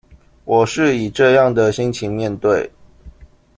[0.45, 2.71] 我是以這樣的心情面對